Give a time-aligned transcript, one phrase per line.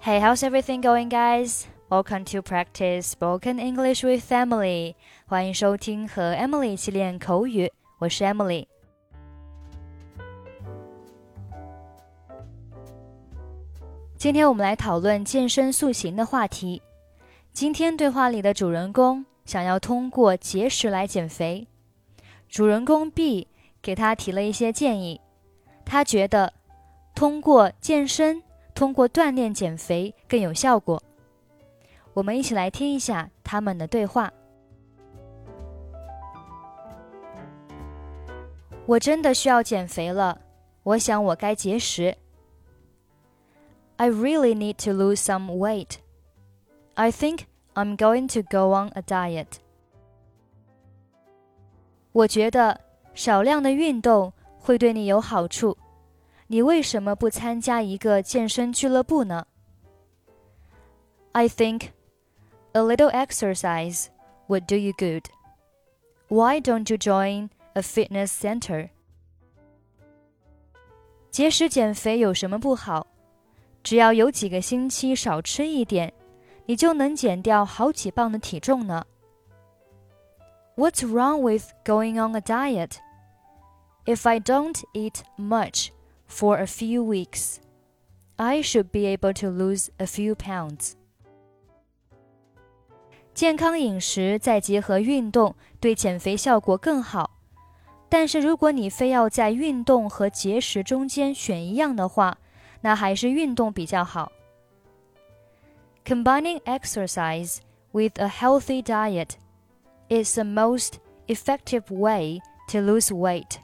[0.00, 1.66] Hey, how's everything going, guys?
[1.90, 4.94] Welcome to practice spoken English with Emily.
[5.26, 8.68] 欢迎收听和 Emily 一起练口语，我是 Emily。
[14.16, 16.80] 今天我们来讨论健身塑形的话题。
[17.52, 21.66] 今天对话里的主人公想要通过节食来减肥，
[22.48, 23.48] 主人公 B
[23.82, 25.20] 给他提了一些建议，
[25.84, 26.54] 他觉得
[27.16, 28.44] 通过健身。
[28.78, 31.02] 通过锻炼减肥更有效果。
[32.14, 34.32] 我们一起来听一下他们的对话。
[38.86, 40.40] 我真的需要减肥了，
[40.84, 42.16] 我想我该节食。
[43.96, 45.96] I really need to lose some weight.
[46.94, 47.40] I think
[47.74, 49.58] I'm going to go on a diet.
[52.12, 52.80] 我觉得
[53.12, 55.76] 少量的运动会对你有好处。
[56.47, 59.47] 你为什么不参加一个健身俱乐部呢？
[61.31, 61.89] I think
[62.73, 64.07] a little exercise
[64.47, 65.25] would do you good.
[66.27, 68.89] Why don't you join a fitness center?
[71.31, 73.07] 节食减肥有什么不好？
[73.83, 76.13] 只要有几个星期少吃一点，
[76.67, 79.05] 你就能减掉好几磅的体重呢。
[80.75, 82.97] What's wrong with going on a diet?
[84.05, 85.89] If I don't eat much,
[86.27, 87.57] for a few weeks,
[88.35, 90.93] I should be able to lose a few pounds.
[93.33, 97.31] 健康饮食再结合运动，对减肥效果更好。
[98.09, 102.37] 但是如果你非要在运动和节食中间选一样的话，
[102.81, 104.31] 那还是运动比较好。
[106.05, 107.57] Combining exercise
[107.91, 109.31] with a healthy diet
[110.09, 113.57] is the most effective way to lose weight.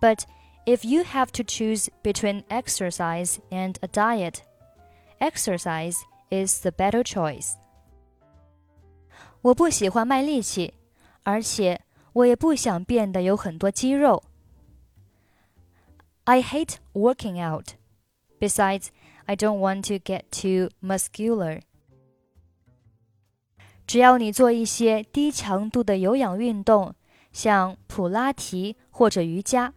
[0.00, 0.24] But
[0.66, 4.42] if you have to choose between exercise and a diet,
[5.20, 5.96] exercise
[6.30, 7.54] is the better choice.
[9.42, 10.74] 我不喜欢卖力气，
[11.22, 11.80] 而且
[12.12, 14.24] 我也不想变得有很多肌肉。
[16.24, 17.74] I hate working out.
[18.40, 18.88] Besides,
[19.26, 21.62] I don't want to get too muscular.
[23.86, 26.96] 只要你做一些低强度的有氧运动，
[27.32, 29.72] 像普拉提或者瑜伽。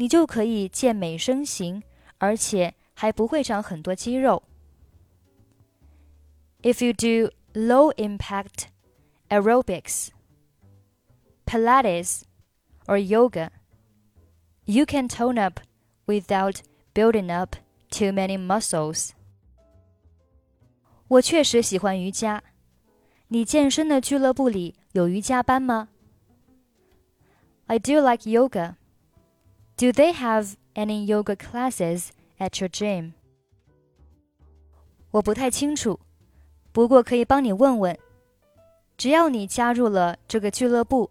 [0.00, 1.82] 你就可以健美身形，
[2.18, 4.42] 而且还不会长很多肌肉。
[6.62, 8.66] If you do low impact
[9.28, 10.08] aerobics,
[11.46, 12.22] Pilates,
[12.86, 13.50] or yoga,
[14.64, 15.60] you can tone up
[16.06, 16.60] without
[16.92, 17.56] building up
[17.90, 19.10] too many muscles.
[21.08, 22.42] 我确实喜欢瑜伽。
[23.28, 25.88] 你健身的俱乐部里有瑜伽班吗？
[27.66, 28.74] I do like yoga.
[29.80, 32.08] Do they have any yoga classes
[32.38, 33.12] at your gym?
[35.10, 36.00] 我不太清楚，
[36.72, 37.98] 不过可以帮你问问。
[38.96, 41.10] 只要你加入了这个俱乐部，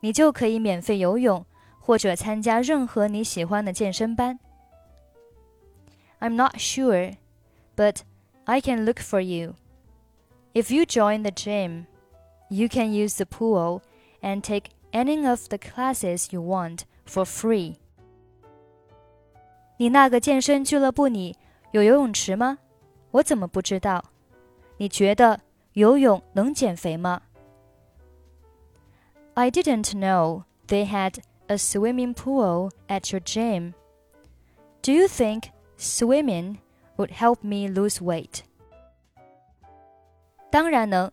[0.00, 1.44] 你就可以免费游泳
[1.78, 4.38] 或者参加任何你喜欢的健身班。
[6.20, 7.16] I'm not sure,
[7.76, 7.98] but
[8.44, 9.54] I can look for you.
[10.54, 11.86] If you join the gym,
[12.48, 13.82] you can use the pool
[14.20, 17.76] and take any of the classes you want for free.
[19.76, 21.36] 你那个健身俱乐部里
[21.72, 22.58] 有游泳池吗？
[23.10, 24.04] 我怎么不知道？
[24.78, 25.40] 你觉得
[25.74, 27.22] 游泳能减肥吗？
[29.34, 33.74] I didn't know they had a swimming pool at your gym.
[34.82, 35.44] Do you think
[35.78, 36.58] swimming
[36.96, 38.40] would help me lose weight?
[40.50, 41.10] 当然能，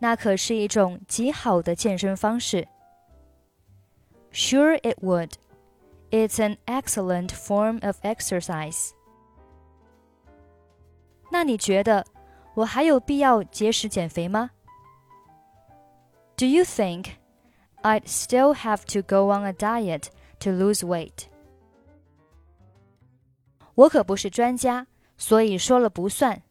[0.00, 2.66] 那可是一种极好的健身方式。
[4.32, 5.32] Sure, it would.
[6.10, 8.90] It's an excellent form of exercise.
[11.30, 12.04] 那你觉得
[12.54, 14.50] 我还有必要节食减肥吗？
[16.36, 17.06] Do you think
[17.82, 20.04] I'd still have to go on a diet
[20.40, 21.26] to lose weight?
[23.74, 24.86] 我可不是专家，
[25.16, 26.42] 所以说了不算。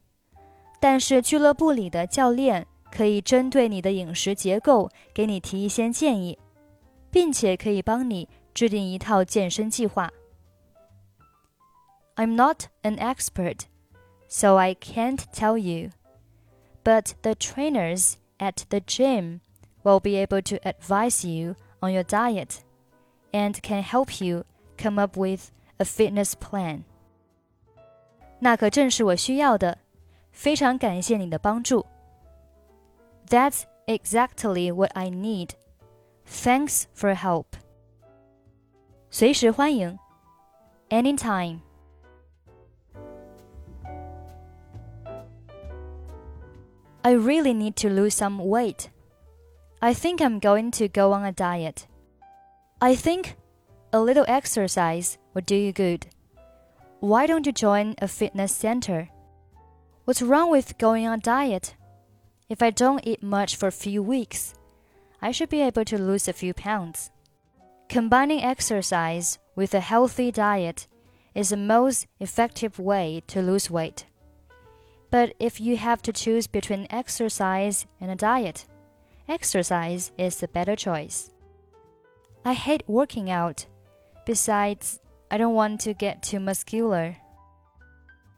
[0.78, 6.38] 但是俱乐部里的教练可以针对你的饮食结构给你提一些建议，
[7.10, 8.28] 并且可以帮你
[8.58, 10.12] 制定一套健身计划。
[12.16, 13.62] I'm not an expert,
[14.28, 15.90] so I can't tell you.
[16.84, 19.40] But the trainers at the gym
[19.82, 22.58] will be able to advise you on your diet
[23.32, 24.44] and can help you
[24.76, 26.84] come up with a fitness plan.
[28.38, 29.78] 那可正是我需要的，
[30.30, 31.86] 非常感谢你的帮助。
[33.28, 35.50] That's exactly what I need.
[36.28, 37.46] Thanks for help.
[39.10, 39.98] 随时欢迎，
[40.88, 41.60] anytime。
[47.02, 48.88] I really need to lose some weight.
[49.80, 51.86] I think I'm going to go on a diet.
[52.80, 53.36] I think
[53.92, 56.06] a little exercise will do you good.
[57.00, 59.10] Why don't you join a fitness center?
[60.06, 61.76] What's wrong with going on a diet?
[62.48, 64.54] If I don't eat much for a few weeks,
[65.20, 67.10] I should be able to lose a few pounds.
[67.89, 70.85] Combining exercise with a healthy diet
[71.33, 74.05] is the most effective way to lose weight.
[75.09, 78.67] But if you have to choose between exercise and a diet,
[79.27, 81.31] exercise is the better choice.
[82.45, 83.65] I hate working out.
[84.23, 84.99] Besides,
[85.31, 87.17] I don't want to get too muscular.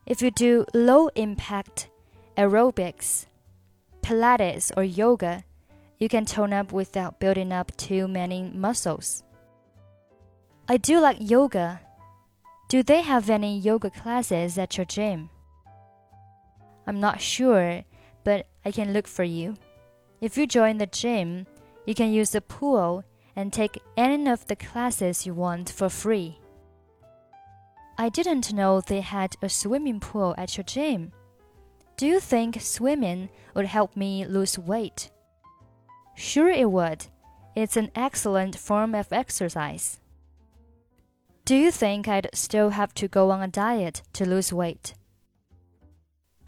[0.06, 1.90] If you do low impact
[2.38, 3.26] aerobics,
[4.02, 5.44] Pilates, or yoga,
[6.00, 9.24] you can tone up without building up too many muscles.
[10.72, 11.82] I do like yoga.
[12.70, 15.30] Do they have any yoga classes at your gym?
[16.88, 17.84] I'm not sure,
[18.24, 19.56] but I can look for you.
[20.22, 21.46] If you join the gym,
[21.86, 23.04] you can use the pool
[23.36, 26.40] and take any of the classes you want for free.
[27.98, 31.12] I didn't know they had a swimming pool at your gym.
[31.98, 35.12] Do you think swimming would help me lose weight?
[36.16, 37.08] Sure, it would.
[37.58, 40.01] It's an excellent form of exercise.
[41.44, 44.94] Do you think I'd still have to go on a diet to lose weight?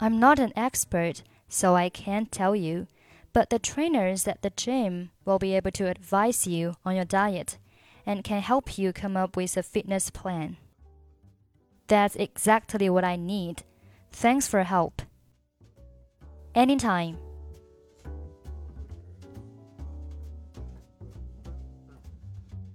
[0.00, 2.86] I'm not an expert, so I can't tell you,
[3.32, 7.58] but the trainers at the gym will be able to advise you on your diet
[8.06, 10.56] and can help you come up with a fitness plan.
[11.88, 13.64] That's exactly what I need.
[14.12, 15.02] Thanks for help.
[16.54, 17.18] Anytime.